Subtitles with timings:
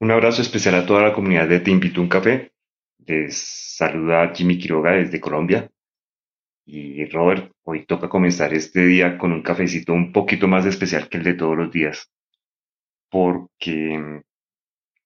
[0.00, 2.52] Un abrazo especial a toda la comunidad de Te Invito a un Café.
[3.04, 5.68] Les saluda Jimmy Quiroga desde Colombia.
[6.64, 11.16] Y Robert, hoy toca comenzar este día con un cafecito un poquito más especial que
[11.16, 12.12] el de todos los días,
[13.10, 14.22] porque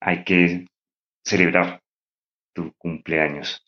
[0.01, 0.67] hay que
[1.25, 1.81] celebrar
[2.53, 3.65] tu cumpleaños.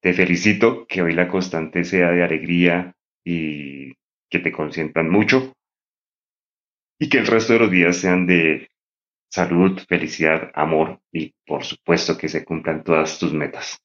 [0.00, 3.94] Te felicito, que hoy la constante sea de alegría y
[4.30, 5.54] que te consientan mucho
[7.00, 8.68] y que el resto de los días sean de
[9.28, 13.78] salud, felicidad, amor y por supuesto que se cumplan todas tus metas.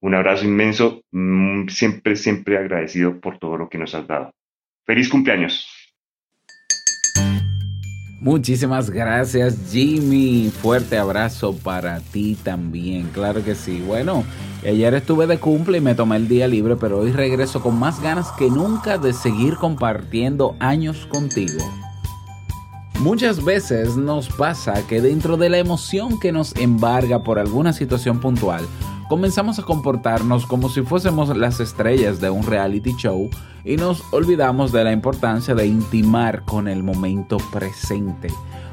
[0.00, 4.32] Un abrazo inmenso, mm, siempre, siempre agradecido por todo lo que nos has dado.
[4.86, 5.66] Feliz cumpleaños.
[8.20, 13.80] Muchísimas gracias Jimmy, fuerte abrazo para ti también, claro que sí.
[13.80, 14.24] Bueno,
[14.64, 18.02] ayer estuve de cumple y me tomé el día libre, pero hoy regreso con más
[18.02, 21.87] ganas que nunca de seguir compartiendo años contigo.
[23.00, 28.18] Muchas veces nos pasa que dentro de la emoción que nos embarga por alguna situación
[28.18, 28.66] puntual,
[29.08, 33.30] comenzamos a comportarnos como si fuésemos las estrellas de un reality show
[33.64, 38.28] y nos olvidamos de la importancia de intimar con el momento presente.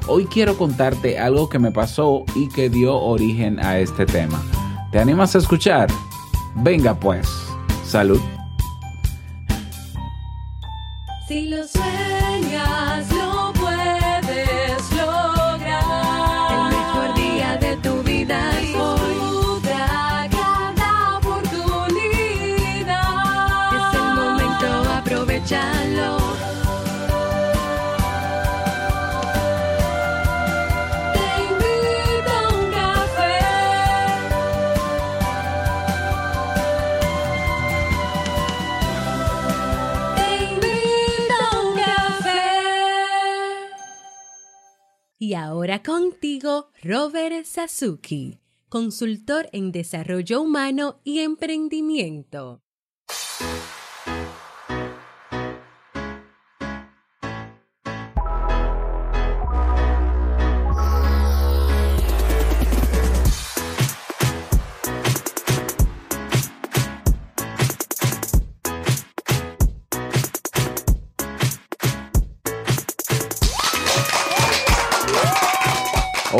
[0.08, 4.42] Hoy quiero contarte algo que me pasó y que dio origen a este tema.
[4.90, 5.88] ¿Te animas a escuchar?
[6.56, 7.28] Venga pues,
[7.84, 8.20] salud.
[11.28, 11.48] Si
[46.82, 52.65] Robert Sasuki, consultor en desarrollo humano y emprendimiento.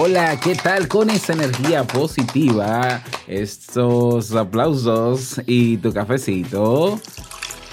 [0.09, 3.03] Hola, ¿qué tal con esa energía positiva?
[3.27, 7.01] Estos aplausos y tu cafecito.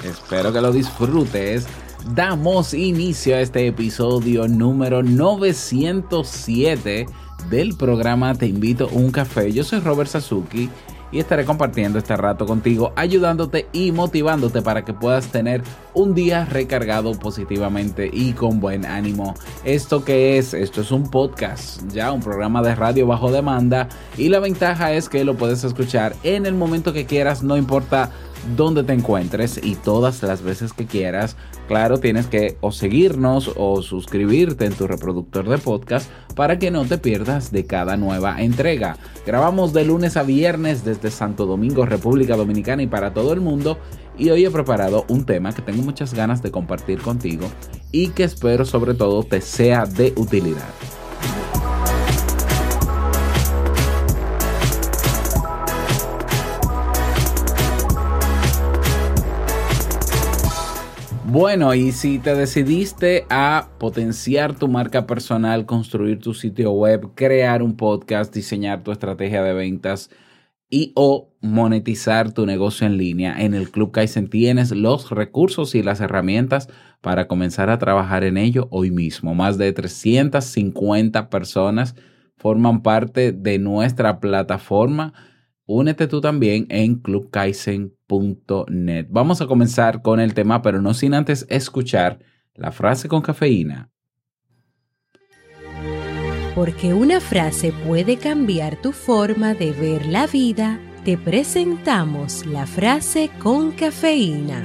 [0.03, 1.67] Espero que lo disfrutes.
[2.15, 7.05] Damos inicio a este episodio número 907
[7.51, 9.53] del programa Te invito a un café.
[9.53, 10.71] Yo soy Robert Sasuki
[11.13, 15.61] y estaré compartiendo este rato contigo, ayudándote y motivándote para que puedas tener
[15.93, 19.35] un día recargado positivamente y con buen ánimo.
[19.63, 20.55] ¿Esto qué es?
[20.55, 23.87] Esto es un podcast, ya un programa de radio bajo demanda
[24.17, 28.09] y la ventaja es que lo puedes escuchar en el momento que quieras, no importa
[28.55, 31.37] dónde te encuentres y todas las veces que quieras.
[31.67, 36.85] Claro, tienes que o seguirnos o suscribirte en tu reproductor de podcast para que no
[36.85, 38.97] te pierdas de cada nueva entrega.
[39.25, 43.77] Grabamos de lunes a viernes desde Santo Domingo, República Dominicana y para todo el mundo.
[44.17, 47.47] Y hoy he preparado un tema que tengo muchas ganas de compartir contigo
[47.91, 50.69] y que espero sobre todo te sea de utilidad.
[61.33, 67.63] Bueno, y si te decidiste a potenciar tu marca personal, construir tu sitio web, crear
[67.63, 70.11] un podcast, diseñar tu estrategia de ventas
[70.69, 75.81] y o monetizar tu negocio en línea, en el Club Kaizen tienes los recursos y
[75.81, 76.69] las herramientas
[77.01, 79.33] para comenzar a trabajar en ello hoy mismo.
[79.33, 81.95] Más de 350 personas
[82.37, 85.13] forman parte de nuestra plataforma
[85.65, 86.95] Únete tú también en
[88.19, 89.07] clubkaisen.net.
[89.09, 92.19] Vamos a comenzar con el tema, pero no sin antes escuchar
[92.55, 93.89] la frase con cafeína.
[96.55, 103.31] Porque una frase puede cambiar tu forma de ver la vida, te presentamos la frase
[103.39, 104.63] con cafeína.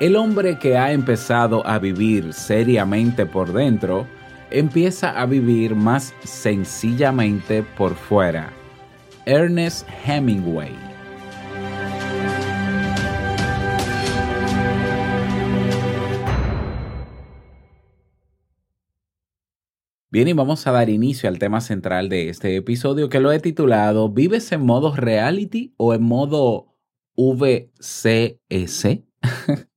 [0.00, 4.06] El hombre que ha empezado a vivir seriamente por dentro,
[4.50, 8.52] empieza a vivir más sencillamente por fuera.
[9.26, 10.72] Ernest Hemingway.
[20.12, 23.38] Bien, y vamos a dar inicio al tema central de este episodio que lo he
[23.38, 26.74] titulado ¿Vives en modo reality o en modo
[27.16, 28.88] VCS?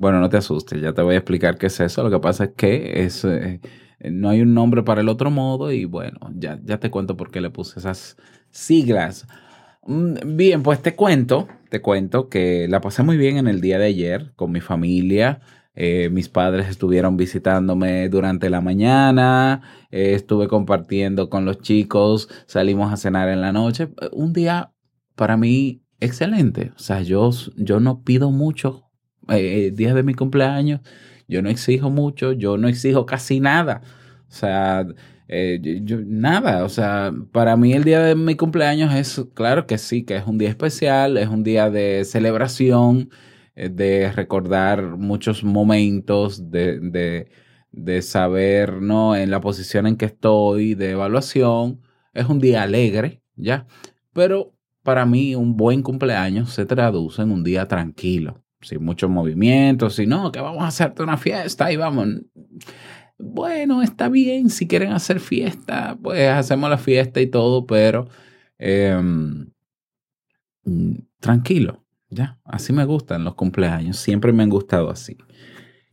[0.00, 2.02] Bueno, no te asustes, ya te voy a explicar qué es eso.
[2.02, 3.60] Lo que pasa es que es, eh,
[4.04, 7.30] no hay un nombre para el otro modo y bueno, ya, ya te cuento por
[7.30, 8.16] qué le puse esas
[8.50, 9.26] siglas.
[9.82, 13.78] Mm, bien, pues te cuento, te cuento que la pasé muy bien en el día
[13.78, 15.40] de ayer con mi familia.
[15.74, 22.92] Eh, mis padres estuvieron visitándome durante la mañana, eh, estuve compartiendo con los chicos, salimos
[22.92, 23.88] a cenar en la noche.
[24.12, 24.72] Un día
[25.14, 26.72] para mí excelente.
[26.76, 28.90] O sea, yo, yo no pido mucho
[29.28, 30.80] eh, días de mi cumpleaños,
[31.30, 33.82] yo no exijo mucho, yo no exijo casi nada.
[34.28, 34.86] O sea,
[35.28, 35.60] eh,
[36.06, 40.16] nada, o sea, para mí el día de mi cumpleaños es, claro que sí, que
[40.16, 43.10] es un día especial, es un día de celebración,
[43.54, 47.28] eh, de recordar muchos momentos, de,
[47.70, 49.14] de, saber, ¿no?
[49.16, 51.80] En la posición en que estoy, de evaluación.
[52.12, 53.66] Es un día alegre, ¿ya?
[54.12, 59.94] Pero para mí un buen cumpleaños se traduce en un día tranquilo, sin muchos movimientos,
[59.94, 62.08] si no, que vamos a hacerte una fiesta y vamos
[63.22, 68.08] bueno, está bien, si quieren hacer fiesta, pues hacemos la fiesta y todo, pero
[68.58, 69.50] em,
[71.20, 75.18] tranquilo, ya, así me gustan los cumpleaños, siempre me han gustado así.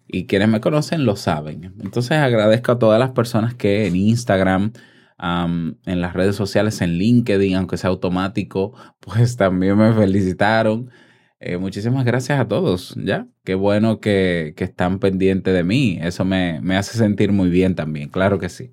[0.07, 1.75] Y quienes me conocen lo saben.
[1.81, 4.71] Entonces agradezco a todas las personas que en Instagram,
[5.19, 10.89] en las redes sociales, en LinkedIn, aunque sea automático, pues también me felicitaron.
[11.39, 13.27] Eh, muchísimas gracias a todos, ¿ya?
[13.43, 15.99] Qué bueno que, están pendientes de mí.
[16.01, 18.71] Eso me, hace sentir muy bien también, claro que sí.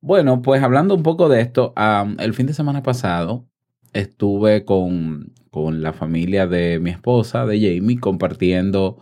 [0.00, 1.74] Bueno, pues hablando un poco de esto,
[2.18, 3.48] el fin de semana pasado
[3.92, 8.98] estuve con, la familia de mi esposa, de Jamie, compartiendo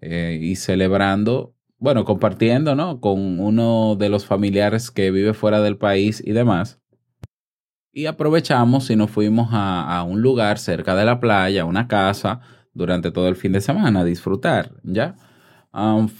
[0.00, 3.00] eh, y celebrando, bueno, compartiendo, ¿no?
[3.00, 6.81] Con uno de los familiares que vive fuera del país y demás.
[7.92, 12.40] Y aprovechamos y nos fuimos a, un lugar cerca de la playa, una casa,
[12.72, 15.14] durante todo el fin de semana a disfrutar, ¿ya?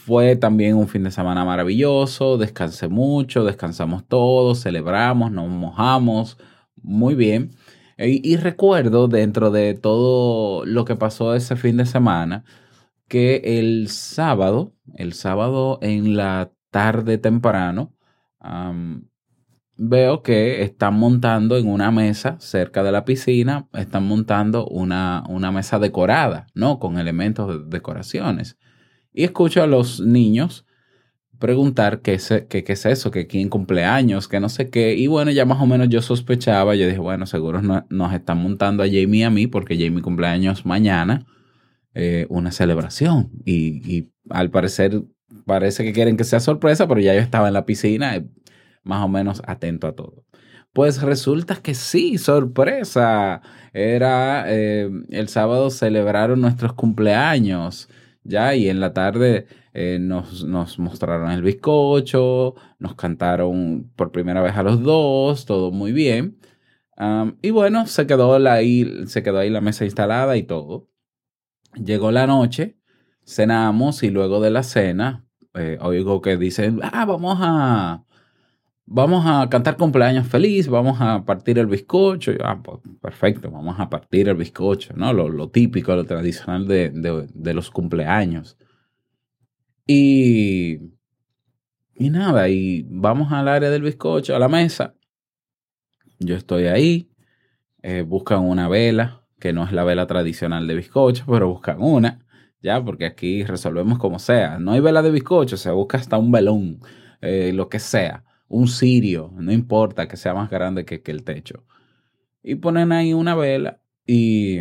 [0.06, 6.38] fue también un fin de semana maravilloso, descansé mucho, descansamos todos, celebramos, nos mojamos,
[6.76, 7.50] muy bien.
[7.98, 12.44] Y, y, recuerdo dentro de todo lo que pasó ese fin de semana,
[13.08, 17.94] que el sábado, el sábado en la tarde temprano,
[19.76, 25.50] veo que están montando en una mesa cerca de la piscina, están montando una, una
[25.50, 26.78] mesa decorada, ¿no?
[26.78, 28.58] Con elementos de decoraciones.
[29.12, 30.66] Y escucho a los niños
[31.38, 34.94] preguntar qué es, qué, es eso, que quién cumpleaños, que no sé qué.
[34.94, 38.84] Y bueno, ya más o menos yo sospechaba, yo dije, bueno, seguro nos están montando
[38.84, 41.26] a Jamie y a mí, porque Jamie cumpleaños mañana,
[41.94, 43.32] eh, una celebración.
[43.44, 45.02] Y, y, al parecer,
[45.44, 48.22] parece que quieren que sea sorpresa, pero ya yo estaba en la piscina
[48.82, 50.24] más o menos atento a todo.
[50.72, 53.42] Pues resulta que sí, sorpresa.
[53.74, 57.88] Era eh, el sábado celebraron nuestros cumpleaños,
[58.24, 60.44] ya, y en la tarde eh, nos,
[60.78, 66.38] mostraron el bizcocho, nos cantaron por primera vez a los dos, todo muy bien.
[67.42, 70.88] y bueno, se quedó, ahí, se quedó ahí la mesa instalada y todo.
[71.74, 72.76] Llegó la noche,
[73.24, 78.04] cenamos y luego de la cena, eh, oigo que dicen, ah, vamos a,
[78.86, 82.32] vamos a cantar cumpleaños feliz, vamos a partir el bizcocho.
[82.42, 85.12] Ah, pues, perfecto, vamos a partir el bizcocho, ¿no?
[85.12, 88.56] Lo, típico, lo tradicional de, los cumpleaños.
[89.86, 90.78] Y,
[91.94, 94.94] y nada, y vamos al área del bizcocho, a la mesa.
[96.18, 97.10] Yo estoy ahí,
[97.82, 102.24] eh, buscan una vela, que no es la vela tradicional de bizcocho, pero buscan una,
[102.62, 104.58] ya, porque aquí resolvemos como sea.
[104.60, 106.80] No hay vela de bizcocho, se busca hasta un velón,
[107.20, 111.64] eh, lo que sea un cirio, no importa que sea más grande que, el techo.
[112.42, 114.58] Y ponen ahí una vela y,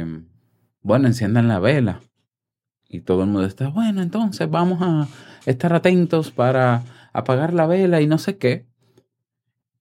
[0.81, 1.99] bueno, enciendan la vela.
[2.87, 5.09] Y todo el mundo está, bueno, entonces vamos a
[5.45, 8.65] estar atentos para apagar la vela y no sé qué.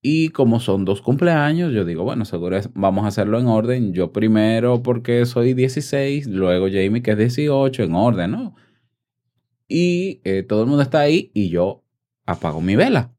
[0.01, 3.93] Y como son dos cumpleaños, yo digo, bueno, seguro vamos a hacerlo en orden.
[3.93, 8.55] Yo primero porque soy 16, luego Jamie que es 18, en orden, ¿no?
[9.69, 11.85] Y eh, todo el mundo está ahí y yo
[12.25, 13.13] apago mi vela.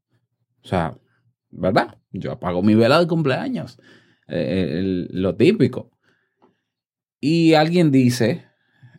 [0.63, 0.97] O sea,
[1.49, 1.97] ¿verdad?
[2.11, 3.79] Yo apago mi vela de cumpleaños.
[4.27, 5.91] Eh, lo típico.
[7.19, 8.45] Y alguien dice,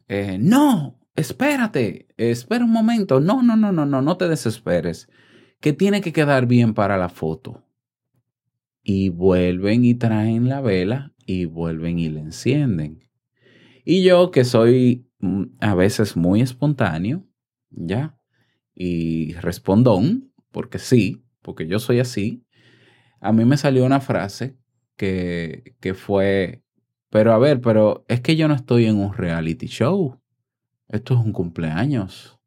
[0.08, 3.20] eh, no, espérate, espera un momento.
[3.20, 5.08] No, no, no, no, no, no te desesperes.
[5.60, 7.64] Que tiene que quedar bien para la foto.
[8.82, 13.08] Y vuelven y traen la vela y vuelven y la encienden.
[13.84, 17.26] Y yo que soy mm, a veces muy espontáneo,
[17.70, 18.18] ¿ya?
[18.74, 22.42] Y respondón, porque sí, porque yo soy así,
[23.20, 24.56] a mí me salió una frase
[24.96, 26.62] que, fue,
[27.10, 30.20] pero a ver, pero es que yo no estoy en un reality show.
[30.88, 32.40] esto es un cumpleaños.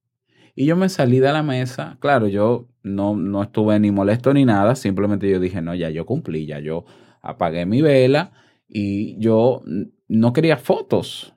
[0.55, 4.43] Y yo me salí de la mesa, claro, yo no, no estuve ni molesto ni
[4.43, 6.85] nada, simplemente yo dije, no, ya yo cumplí, ya yo
[7.21, 8.31] apagué mi vela
[8.67, 9.61] y yo
[10.07, 11.35] no quería fotos,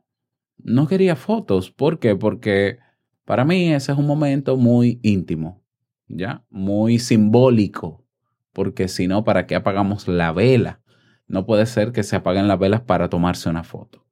[0.56, 1.70] no quería fotos.
[1.70, 2.16] ¿Por qué?
[2.16, 2.78] Porque
[3.26, 5.62] para mí ese es un momento muy íntimo,
[6.10, 6.44] ¿ya?
[6.50, 8.04] Muy simbólico,
[8.52, 10.80] porque si no, ¿para qué apagamos la vela?
[11.26, 14.06] No puede ser que se apaguen las velas para tomarse una foto,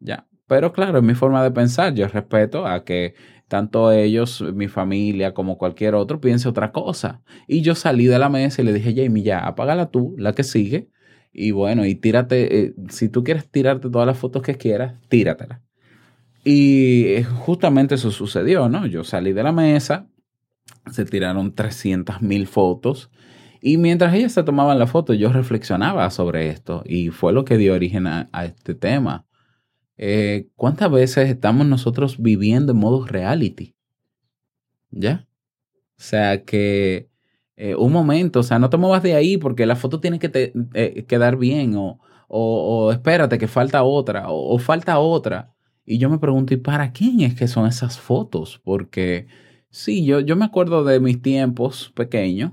[0.00, 0.26] ¿ya?
[0.48, 1.94] Pero claro, es mi forma de pensar.
[1.94, 3.14] Yo respeto a que
[3.48, 7.22] tanto ellos, mi familia, como cualquier otro, piense otra cosa.
[7.46, 10.44] Y yo salí de la mesa y le dije, Jamie, ya, apágala tú, la que
[10.44, 10.88] sigue.
[11.32, 15.62] Y bueno, y tírate, eh, si tú quieres tirarte todas las fotos que quieras, tíratela.
[16.44, 18.86] Y justamente eso sucedió, ¿no?
[18.86, 20.08] Yo salí de la mesa,
[20.90, 23.10] se tiraron 300 mil fotos.
[23.60, 27.56] Y mientras ellas se tomaban la foto, yo reflexionaba sobre esto y fue lo que
[27.56, 29.28] dio origen a este tema.
[29.98, 33.74] Eh, ¿cuántas veces estamos nosotros viviendo en modo reality?
[34.90, 35.26] ¿Ya?
[35.98, 37.10] O sea que
[37.56, 40.52] eh, un momento, o sea, no te muevas de ahí porque la foto tiene que
[40.74, 41.98] eh, quedar bien o,
[42.28, 45.52] o, espérate que falta otra o, o, falta otra.
[45.84, 48.60] Y yo me pregunto, ¿y para quién es que son esas fotos?
[48.62, 49.26] Porque
[49.70, 52.52] sí, yo, yo me acuerdo de mis tiempos pequeños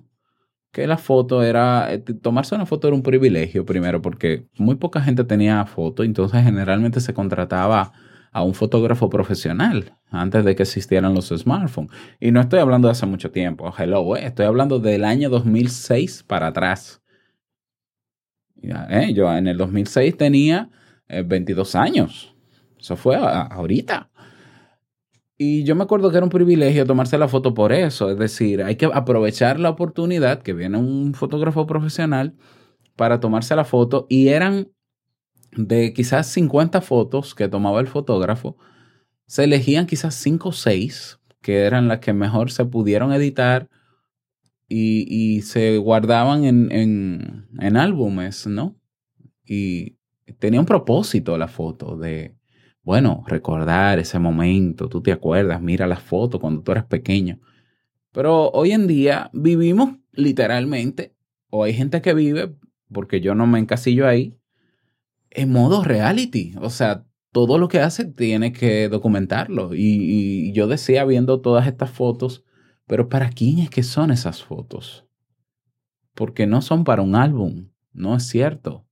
[0.76, 5.00] que la foto era, eh, tomarse una foto era un privilegio primero porque muy poca
[5.00, 7.94] gente tenía foto, entonces generalmente se contrataba
[8.34, 11.92] a un fotógrafo profesional antes de que existieran los smartphones.
[12.20, 16.24] Y no estoy hablando de hace mucho tiempo, hello, eh, estoy hablando del año 2006
[16.24, 17.02] para atrás.
[18.62, 20.70] Eh, yo en el 2006 tenía
[21.08, 22.36] 22 años.
[22.78, 24.10] Eso fue ahorita.
[25.38, 28.64] Y yo me acuerdo que era un privilegio tomarse la foto por eso, es decir,
[28.64, 32.36] hay que aprovechar la oportunidad que viene un fotógrafo profesional
[32.96, 34.72] para tomarse la foto y eran
[35.52, 38.58] de quizás 50 fotos que tomaba el fotógrafo,
[39.28, 43.70] se elegían quizás 5 o 6 que eran las que mejor se pudieron editar
[44.68, 48.76] y, y se guardaban en, en, en álbumes, ¿no?
[49.46, 49.98] Y
[50.40, 52.36] tenía un propósito la foto de
[52.86, 57.40] bueno, recordar ese momento, tú te acuerdas, mira las fotos cuando tú eras pequeño.
[58.12, 61.16] Pero hoy en día vivimos literalmente,
[61.50, 62.56] o hay gente que vive,
[62.94, 64.38] porque yo no me encasillo ahí,
[65.32, 66.54] en modo reality.
[66.62, 69.72] O sea, todo lo que hace tiene que documentarlo.
[69.74, 72.44] Y, yo decía viendo todas estas fotos,
[72.86, 75.08] pero ¿para quién es que son esas fotos?
[76.14, 78.86] Porque no son para un álbum, no es cierto.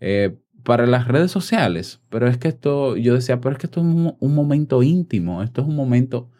[0.00, 0.36] Eh,
[0.66, 3.86] para las redes sociales, pero es que esto, yo decía, pero es que esto es
[3.86, 6.32] un, momento íntimo, esto es un momento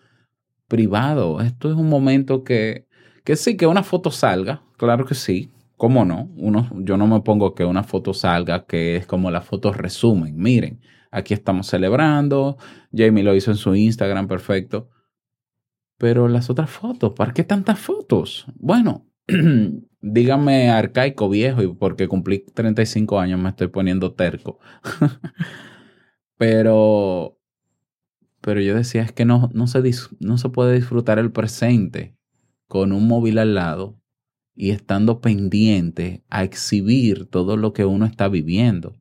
[0.66, 2.88] privado, esto es un momento que,
[3.22, 6.28] que sí, que una foto salga, claro que sí, ¿cómo no?
[6.36, 10.36] Uno, yo no me pongo que una foto salga, que es como la foto resumen,
[10.36, 10.80] miren,
[11.12, 12.56] aquí estamos celebrando,
[12.92, 14.90] Jamie lo hizo en su Instagram, perfecto,
[15.98, 18.44] pero las otras fotos, ¿para qué tantas fotos?
[18.56, 19.06] Bueno,
[20.06, 24.58] dígame arcaico viejo y porque cumplí 35 años me estoy poniendo terco.
[26.38, 27.38] pero,
[28.40, 29.82] pero yo decía, es que no, no, se
[30.20, 32.16] no se puede disfrutar el presente
[32.68, 34.00] con un móvil al lado
[34.54, 38.96] y estando pendiente a exhibir todo lo que uno está viviendo.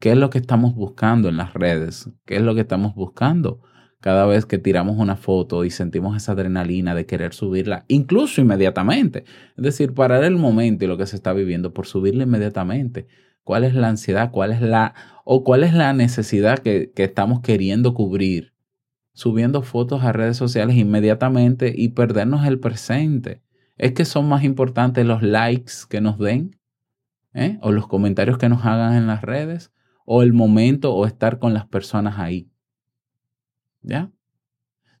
[0.00, 2.10] ¿Qué es lo que estamos buscando en las redes?
[2.26, 3.62] ¿Qué es lo que estamos buscando?
[4.04, 9.24] Cada vez que tiramos una foto y sentimos esa adrenalina de querer subirla, incluso inmediatamente.
[9.56, 13.06] Es decir, parar el momento y lo que se está viviendo por subirla inmediatamente.
[13.44, 14.30] ¿Cuál es la ansiedad?
[14.30, 14.94] ¿Cuál es la
[15.24, 18.52] o cuál es la necesidad que, que estamos queriendo cubrir?
[19.14, 23.40] Subiendo fotos a redes sociales inmediatamente y perdernos el presente.
[23.78, 26.60] Es que son más importantes los likes que nos den,
[27.32, 27.56] ¿eh?
[27.62, 29.72] o los comentarios que nos hagan en las redes,
[30.04, 32.50] o el momento o estar con las personas ahí.
[33.84, 34.10] ¿Ya?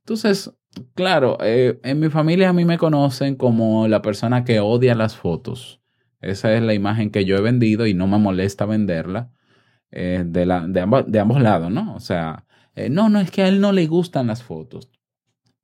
[0.00, 0.52] Entonces,
[0.94, 5.16] claro, eh, en mi familia a mí me conocen como la persona que odia las
[5.16, 5.80] fotos.
[6.20, 9.30] Esa es la imagen que yo he vendido y no me molesta venderla
[9.90, 11.94] eh, de, la, de, de, ambos lados, ¿no?
[11.94, 14.90] O sea, eh, no, no, es que a él no le gustan las fotos.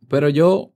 [0.09, 0.75] Pero yo,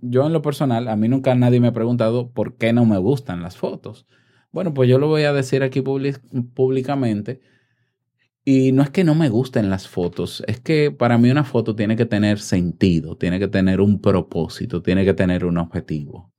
[0.00, 2.98] yo en lo personal, a mí nunca nadie me ha preguntado por qué no me
[2.98, 4.06] gustan las fotos.
[4.52, 7.40] Bueno, pues yo lo voy a decir aquí públicamente
[8.44, 11.76] y no es que no me gusten las fotos, es que para mí una foto
[11.76, 16.32] tiene que tener sentido, tiene que tener un propósito, tiene que tener un objetivo.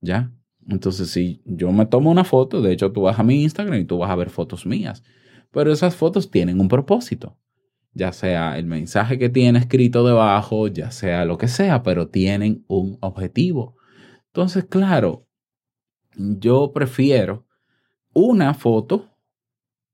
[0.00, 0.30] ¿Ya?
[0.68, 3.84] Entonces, si yo me tomo una foto, de hecho tú vas a mi Instagram y
[3.84, 5.02] tú vas a ver fotos mías,
[5.50, 7.38] pero esas fotos tienen un propósito,
[7.94, 12.64] ya sea el mensaje que tiene escrito debajo, ya sea lo que sea, pero tienen
[12.68, 13.76] un objetivo.
[14.26, 15.26] Entonces, claro,
[16.14, 17.46] yo prefiero
[18.12, 19.17] una foto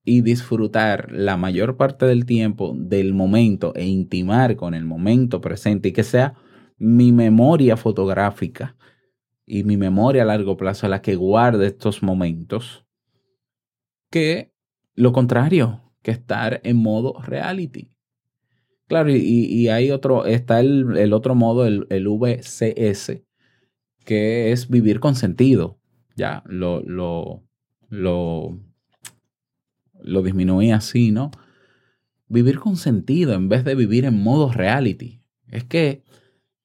[0.05, 5.89] y disfrutar la mayor parte del tiempo del momento e intimar con el momento presente
[5.89, 6.35] y que sea
[6.77, 8.77] mi memoria fotográfica
[9.47, 12.85] y mi memoria a largo plazo la que guarde estos momentos
[14.11, 14.53] que
[14.95, 17.91] lo contrario, que estar en modo reality.
[18.87, 23.23] Claro, y, hay otro, está el, otro modo, el, el, VCS,
[24.05, 25.81] que es vivir con sentido.
[26.15, 27.43] Ya, lo, lo,
[27.89, 28.61] lo,
[30.05, 31.31] lo disminuí así, ¿no?
[32.29, 35.23] Vivir con sentido en vez de vivir en modo reality.
[35.49, 36.03] Es que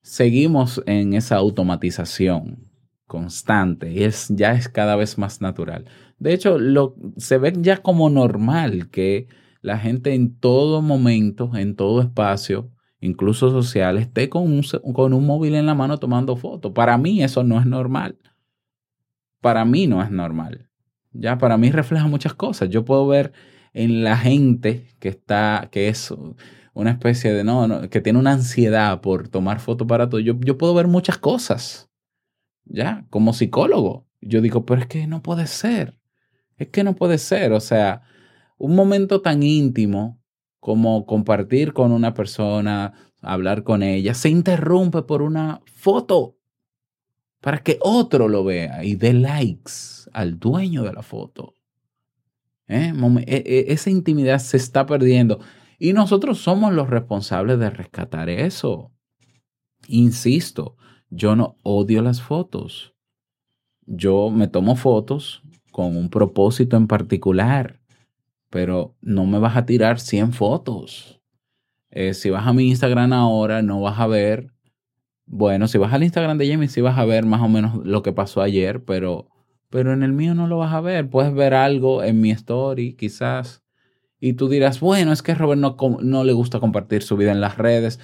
[0.02, 2.70] seguimos en esa automatización
[3.08, 5.86] constante y es, ya es cada vez más natural.
[6.20, 9.28] De hecho, lo, se ve ya como normal que
[9.62, 15.26] la gente en todo momento, en todo espacio, incluso social, esté con un, con un
[15.26, 16.72] móvil en la mano tomando fotos.
[16.72, 18.18] Para mí eso no es normal.
[19.42, 20.69] Para mí no es normal.
[21.20, 22.70] Ya para mí refleja muchas cosas.
[22.70, 23.34] Yo puedo ver
[23.74, 26.14] en la gente que está, que es
[26.74, 30.22] una especie de, no, que tiene una ansiedad por tomar fotos para todo.
[30.22, 31.90] Yo, yo puedo ver muchas cosas.
[32.64, 34.08] Ya, como psicólogo.
[34.22, 36.00] Yo digo, pero es que no puede ser.
[36.58, 37.52] Es que no puede ser.
[37.52, 38.02] O sea,
[38.58, 40.22] un momento tan íntimo
[40.62, 46.38] como compartir con una persona, hablar con ella, se interrumpe por una foto
[47.42, 51.56] para que otro lo vea y dé likes al dueño de la foto.
[52.68, 52.94] ¿Eh?
[53.26, 55.40] E, e, esa intimidad se está perdiendo
[55.80, 58.92] y nosotros somos los responsables de rescatar eso.
[59.88, 60.76] Insisto,
[61.10, 62.94] yo no odio las fotos.
[63.86, 67.80] Yo me tomo fotos con un propósito en particular
[68.50, 71.22] pero no me vas a tirar 100 fotos.
[71.92, 74.52] Eh, si vas a mi Instagram ahora, no vas a ver,
[75.26, 78.04] bueno, si vas al Instagram de Jamie, sí vas a ver más o menos lo
[78.04, 79.30] que pasó ayer, pero,
[79.70, 81.10] pero en el mío no lo vas a ver.
[81.10, 83.64] Puedes ver algo en mi story, quizás,
[84.20, 87.42] y tú dirás, bueno, es que Robert no, no le gusta compartir su vida en
[87.42, 88.00] las redes.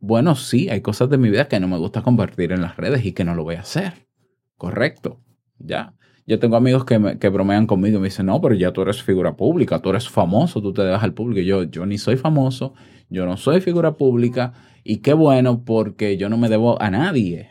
[0.00, 3.04] Bueno, sí, hay cosas de mi vida que no me gusta compartir en las redes
[3.04, 4.08] y que no lo voy a hacer.
[4.56, 5.20] Correcto,
[5.58, 5.94] ya.
[6.26, 8.82] Yo tengo amigos que, me, que bromean conmigo y me dicen, no, pero ya tú
[8.82, 11.42] eres figura pública, tú eres famoso, tú te dejas al público.
[11.42, 12.74] Yo, yo ni soy famoso,
[13.08, 17.50] yo no soy figura pública y qué bueno porque yo no me debo a nadie.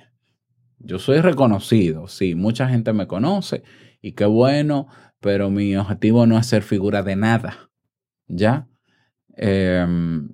[0.84, 3.64] Yo soy reconocido, sí, mucha gente me conoce
[4.02, 4.88] y qué bueno,
[5.20, 7.72] pero mi objetivo no es ser figura de nada,
[8.28, 8.68] ¿ya?
[9.38, 10.30] Em,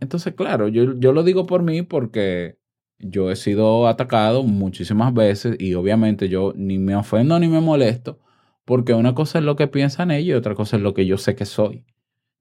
[0.00, 2.58] entonces, claro, yo, yo lo digo por mí porque
[2.98, 8.18] yo he sido atacado muchísimas veces y obviamente yo ni me ofendo ni me molesto
[8.64, 11.16] porque una cosa es lo que piensan ellos y otra cosa es lo que yo
[11.16, 11.84] sé que soy.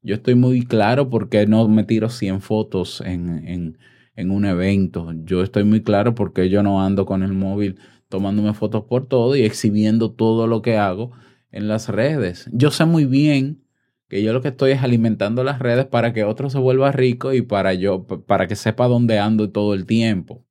[0.02, 3.78] Yo estoy muy claro porque no me tiro 100 fotos en, en
[4.26, 5.14] un evento.
[5.24, 7.78] Yo estoy muy claro porque yo no ando con el móvil
[8.10, 11.12] tomándome fotos por todo y exhibiendo todo lo que hago
[11.52, 12.50] en las redes.
[12.52, 13.64] Yo sé muy bien
[14.10, 17.34] que yo lo que estoy es alimentando las redes para que otro se vuelva rico
[17.34, 20.46] y para yo para que sepa dónde ando todo el tiempo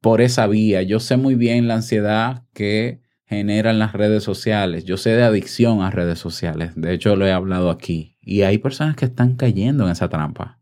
[0.00, 0.82] por esa vía.
[0.82, 4.84] Yo sé muy bien la ansiedad que generan las redes sociales.
[4.84, 6.72] Yo sé de adicción a redes sociales.
[6.74, 8.16] De hecho, lo he hablado aquí.
[8.20, 10.59] Y hay personas que están cayendo en esa trampa.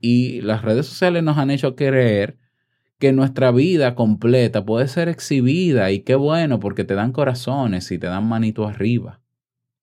[0.00, 2.38] Y las redes sociales nos han hecho creer
[2.98, 7.98] que nuestra vida completa puede ser exhibida y qué bueno porque te dan corazones y
[7.98, 9.20] te dan manito arriba.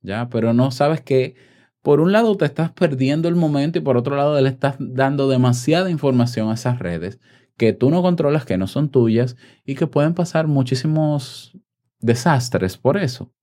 [0.02, 0.30] ¿Ya?
[0.30, 1.36] Pero no sabes que
[1.82, 5.30] por un lado te estás perdiendo el momento y por otro lado le estás dando
[5.30, 7.20] demasiada información a esas redes
[7.58, 11.58] que tú no controlas, que no son tuyas y que pueden pasar muchísimos
[12.00, 13.34] desastres por eso.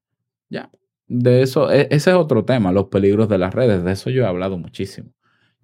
[0.49, 0.71] Ya,
[1.07, 4.23] de eso, e, ese es otro tema, los peligros de las redes, de eso yo
[4.23, 5.13] he hablado muchísimo.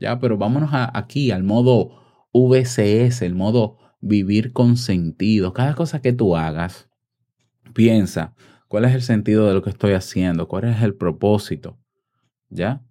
[0.01, 2.01] Ya, pero vámonos aquí al modo
[2.33, 5.53] VCS, el modo vivir con sentido.
[5.53, 6.89] Cada cosa que tú hagas,
[7.75, 8.35] piensa,
[8.67, 10.49] ¿cuál es el sentido de lo que estoy haciendo?
[10.49, 11.79] ¿Cuál es el propósito?
[12.49, 12.83] ¿Ya?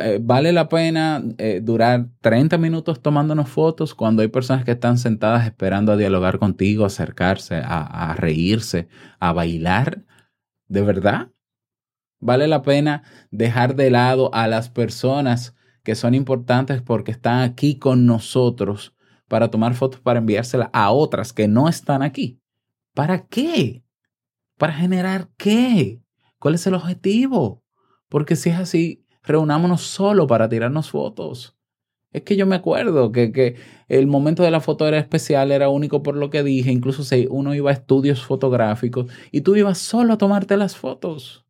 [0.00, 4.96] Eh, vale la pena eh, durar 30 minutos tomándonos fotos cuando hay personas que están
[4.96, 10.04] sentadas esperando a dialogar contigo, acercarse, a, reírse, a bailar.
[10.68, 11.30] ¿De verdad?
[12.20, 17.78] Vale la pena dejar de lado a las personas que son importantes porque están aquí
[17.78, 18.94] con nosotros
[19.28, 22.38] para tomar fotos para enviárselas a otras que no están aquí.
[22.94, 23.82] ¿Para qué?
[24.58, 26.02] ¿Para generar qué?
[26.38, 27.62] ¿Cuál es el objetivo?
[28.08, 31.56] Porque si es así, reunámonos solo para tirarnos fotos.
[32.12, 33.56] Es que yo me acuerdo que, que,
[33.88, 37.26] el momento de la foto era especial, era único por lo que dije, incluso si
[37.30, 41.46] uno iba a estudios fotográficos y tú ibas solo a tomarte las fotos.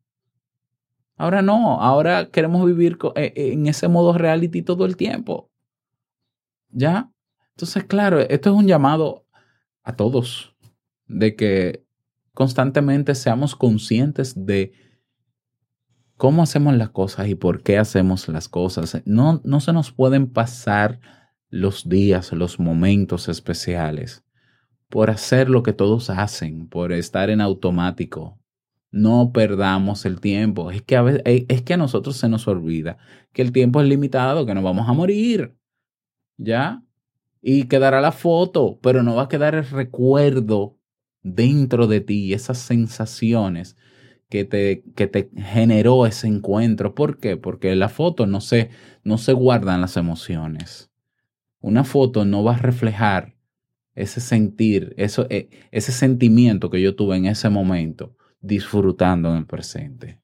[1.23, 5.49] Ahora no, ahora queremos vivir eh, en ese modo reality todo el tiempo.
[6.69, 7.13] ¿Ya?
[7.51, 9.25] Entonces, claro, esto es un llamado
[9.83, 10.53] a todos
[11.07, 11.85] de que
[12.33, 14.73] constantemente seamos conscientes de
[16.17, 19.01] cómo hacemos las cosas y por qué hacemos las cosas.
[19.05, 20.99] No, no se nos pueden pasar
[21.47, 24.25] los días, los momentos especiales
[24.89, 28.42] por hacer lo que todos hacen, por estar en automático.
[28.93, 30.69] No perdamos el tiempo.
[30.69, 32.99] Es que a, veces, es que a nosotros se nos olvida
[33.33, 35.55] que el tiempo es limitado, que nos vamos a morir.
[36.37, 36.83] ¿Ya?
[37.41, 40.77] Y quedará la foto, pero no va a quedar el recuerdo
[41.23, 43.77] dentro de ti, esas sensaciones
[44.29, 46.93] que te, que te generó ese encuentro.
[46.93, 47.35] ¿Por qué?
[47.35, 48.69] Porque en la foto no se,
[49.03, 50.91] no se guardan las emociones.
[51.61, 53.33] Una foto no va a reflejar
[53.95, 59.47] ese sentir, eso, e, ese sentimiento que yo tuve en ese momento disfrutando en el
[59.47, 60.21] presente.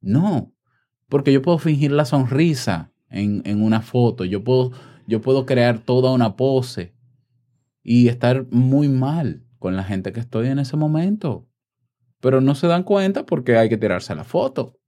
[0.00, 0.52] No,
[1.08, 4.72] porque yo puedo fingir la sonrisa en, en una foto, yo puedo,
[5.06, 6.96] yo puedo crear toda una pose
[7.84, 11.46] y estar muy mal con la gente que estoy en ese momento
[12.20, 14.78] pero no se dan cuenta porque hay que tirarse la foto,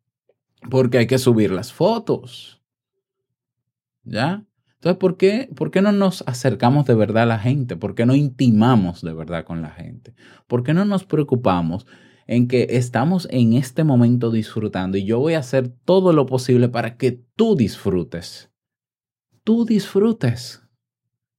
[0.70, 2.62] porque hay que subir las fotos.
[4.04, 4.44] ¿Ya?
[4.74, 7.76] Entonces, ¿por qué, ¿por qué no nos acercamos de verdad a la gente?
[7.76, 10.14] ¿Por qué no intimamos de verdad con la gente?
[10.46, 11.86] ¿Por qué no nos preocupamos
[12.26, 16.68] en que estamos en este momento disfrutando y yo voy a hacer todo lo posible
[16.68, 18.50] para que tú disfrutes?
[19.44, 20.62] Tú disfrutes.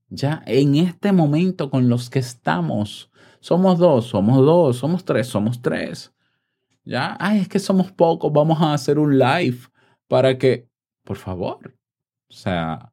[0.09, 3.09] Ya en este momento con los que estamos
[3.43, 6.13] somos dos, somos dos, somos tres, somos tres.
[6.85, 9.57] Ya, ay, es que somos pocos, vamos a hacer un live
[10.07, 10.69] para que,
[11.03, 11.75] por favor,
[12.29, 12.92] o sea,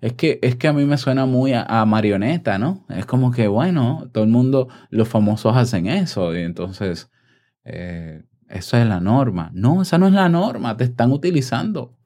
[0.00, 2.84] es que, es que a mí me suena muy a, marioneta, ¿no?
[2.88, 7.10] Es como que, bueno, todo el mundo, los famosos hacen eso, y entonces,
[7.64, 9.50] eh, eso es la norma.
[9.54, 11.96] No, esa no es la norma, te están utilizando,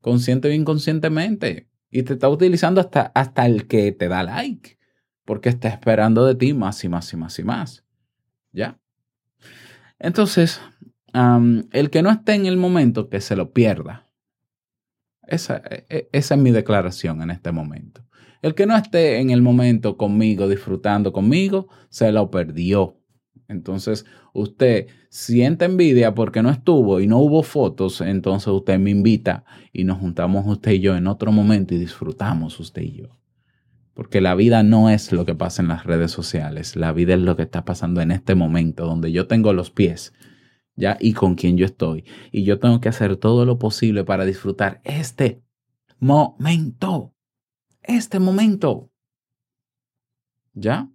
[0.00, 4.78] consciente o inconscientemente, y te está utilizando hasta, hasta el que te da like
[5.28, 7.84] porque está esperando de ti más y más y más y más.
[8.50, 8.80] ¿Ya?
[9.98, 10.58] Entonces,
[11.12, 14.07] el que no esté en el momento, que se lo pierda.
[15.28, 18.02] Esa, e, e, esa es mi declaración en este momento.
[18.40, 22.96] El que no esté en el momento conmigo, disfrutando conmigo, se lo perdió.
[23.48, 29.44] Entonces, usted siente envidia porque no estuvo y no hubo fotos, entonces usted me invita
[29.72, 33.08] y nos juntamos usted y yo en otro momento y disfrutamos usted y yo.
[33.94, 37.20] Porque la vida no es lo que pasa en las redes sociales, la vida es
[37.20, 40.12] lo que está pasando en este momento, donde yo tengo los pies,
[40.78, 40.96] ¿ya?
[41.00, 42.04] Y con quien yo estoy.
[42.30, 45.42] Y yo tengo que hacer todo lo posible para disfrutar este
[45.98, 47.14] momento,
[47.82, 48.90] este momento.
[50.54, 50.88] ¿Ya?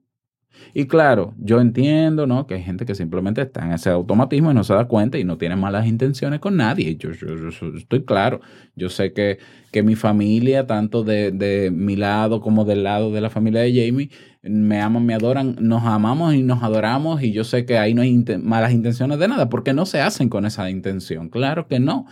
[0.73, 2.47] Y claro, yo entiendo, ¿no?
[2.47, 5.23] Que hay gente que simplemente está en ese automatismo y no se da cuenta y
[5.23, 6.95] no tiene malas intenciones con nadie.
[6.95, 8.41] Yo, estoy claro.
[8.75, 9.39] Yo sé que,
[9.71, 13.73] que mi familia, tanto de, de, mi lado como del lado de la familia de
[13.73, 14.09] Jamie,
[14.41, 18.01] me aman, me adoran, nos amamos y nos adoramos y yo sé que ahí no
[18.01, 21.29] hay malas intenciones de nada, porque no se hacen con esa intención.
[21.29, 22.05] Claro que no.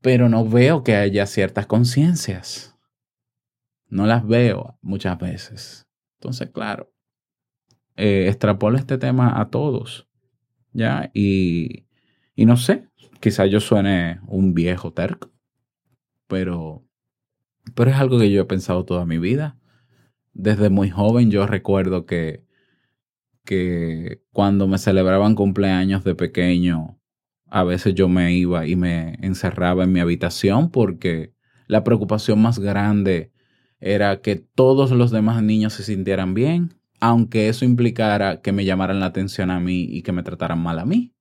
[0.00, 2.76] Pero no veo que haya ciertas conciencias.
[3.88, 5.86] No las veo muchas veces.
[6.22, 6.91] Entonces, claro,
[7.96, 10.08] eh, extrapola este tema a todos,
[10.72, 11.10] ¿ya?
[11.14, 11.86] Y,
[12.34, 12.88] y no sé,
[13.20, 15.30] quizá yo suene un viejo terco,
[16.26, 16.84] pero,
[17.74, 19.58] pero es algo que yo he pensado toda mi vida.
[20.32, 22.44] Desde muy joven yo recuerdo que,
[23.44, 26.98] que cuando me celebraban cumpleaños de pequeño,
[27.46, 31.34] a veces yo me iba y me encerraba en mi habitación porque
[31.66, 33.30] la preocupación más grande
[33.78, 39.00] era que todos los demás niños se sintieran bien aunque eso implicara que me llamaran
[39.00, 41.12] la atención a mí y que me trataran mal a mí.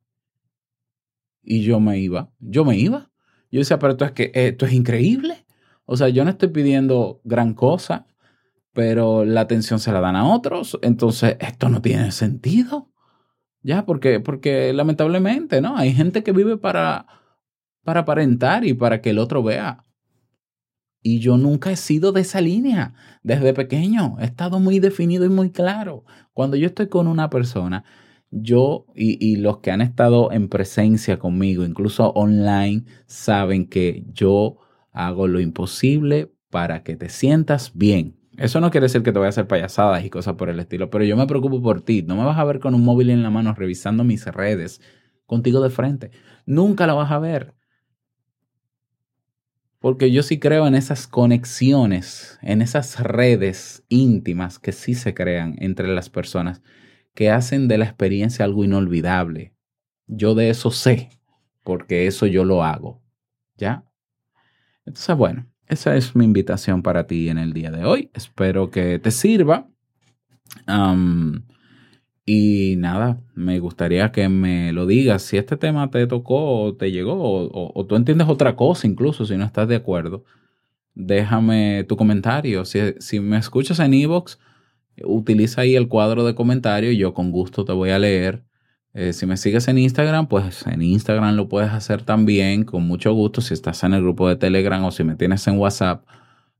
[1.41, 3.09] Y yo me iba, yo me iba.
[3.49, 5.43] Yo decía, pero esto es que esto es increíble.
[5.85, 8.05] O sea, yo no estoy pidiendo gran cosa,
[8.73, 10.77] pero la atención se la dan a otros.
[10.83, 12.91] Entonces, esto no tiene sentido.
[13.63, 15.77] Ya, porque, porque lamentablemente, ¿no?
[15.77, 17.07] Hay gente que vive para,
[17.83, 19.83] para aparentar y para que el otro vea
[21.03, 22.93] y yo nunca he sido de esa línea.
[23.23, 26.05] Desde pequeño he estado muy definido y muy claro.
[26.33, 27.83] Cuando yo estoy con una persona,
[28.29, 34.57] yo y, los que han estado en presencia conmigo, incluso online, saben que yo
[34.91, 38.15] hago lo imposible para que te sientas bien.
[38.37, 40.89] Eso no quiere decir que te voy a hacer payasadas y cosas por el estilo,
[40.89, 42.03] pero yo me preocupo por ti.
[42.03, 44.81] No me vas a ver con un móvil en la mano revisando mis redes
[45.25, 46.11] contigo de frente.
[46.45, 47.53] Nunca lo vas a ver.
[49.81, 55.55] Porque yo sí creo en esas conexiones, en esas redes íntimas que sí se crean
[55.57, 56.61] entre las personas,
[57.15, 59.55] que hacen de la experiencia algo inolvidable.
[60.05, 61.09] Yo de eso sé,
[61.63, 63.01] porque eso yo lo hago.
[63.57, 63.83] ¿Ya?
[64.85, 68.11] Entonces, bueno, esa es mi invitación para ti en el día de hoy.
[68.13, 69.67] Espero que te sirva.
[72.25, 76.91] Y nada, me gustaría que me lo digas si este tema te tocó o te
[76.91, 80.23] llegó o, tú entiendes otra cosa incluso si no estás de acuerdo.
[80.93, 82.65] Déjame tu comentario.
[82.65, 84.39] Si, me escuchas en Evox,
[85.03, 88.43] utiliza ahí el cuadro de comentario y yo con gusto te voy a leer.
[88.93, 93.13] Eh, si me sigues en Instagram, pues en Instagram lo puedes hacer también con mucho
[93.13, 93.41] gusto.
[93.41, 96.05] Si estás en el grupo de Telegram o si me tienes en WhatsApp,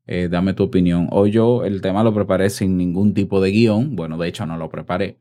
[0.07, 1.07] eh, dame tu opinión.
[1.11, 3.95] Hoy yo el tema lo preparé sin ningún tipo de guion.
[3.95, 5.17] Bueno, de hecho no lo preparé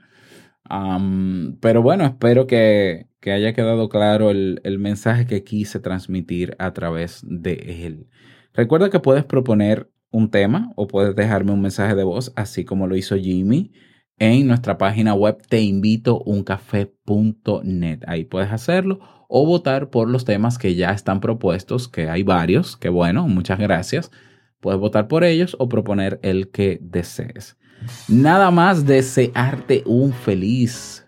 [1.60, 7.22] pero bueno, espero que, haya quedado claro el, el, mensaje que quise transmitir a través
[7.26, 8.06] de él.
[8.54, 12.86] Recuerda que puedes proponer un tema o puedes dejarme un mensaje de voz, así como
[12.86, 13.72] lo hizo Jimmy
[14.20, 18.00] en nuestra página web teinvitouncafé.net.
[18.06, 22.76] Ahí puedes hacerlo o votar por los temas que ya están propuestos, que hay varios,
[22.76, 24.10] que bueno, muchas gracias.
[24.60, 27.56] Puedes votar por ellos o proponer el que desees.
[28.08, 31.06] Nada más desearte un feliz,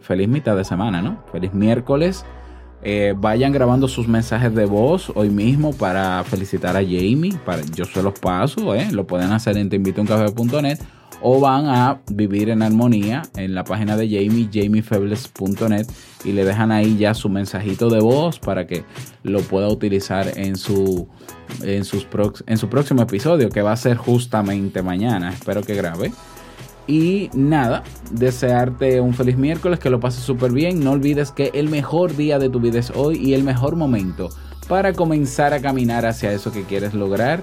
[0.00, 1.24] feliz mitad de semana, ¿no?
[1.32, 2.24] Feliz miércoles.
[2.82, 7.36] Eh, vayan grabando sus mensajes de voz hoy mismo para felicitar a Jamie.
[7.44, 8.88] Para, yo se los paso, ¿eh?
[8.92, 10.78] lo pueden hacer en teinvitouncafé.net
[11.20, 15.86] o van a vivir en armonía en la página de Jamie, jamiefebles.net
[16.24, 18.84] y le dejan ahí ya su mensajito de voz para que
[19.22, 21.08] lo pueda utilizar en su,
[21.62, 22.06] en, sus
[22.46, 25.30] en su próximo episodio que va a ser justamente mañana.
[25.30, 26.12] Espero que grabe.
[26.86, 30.82] Y nada, desearte un feliz miércoles, que lo pases súper bien.
[30.82, 34.30] No olvides que el mejor día de tu vida es hoy y el mejor momento
[34.68, 37.42] para comenzar a caminar hacia eso que quieres lograr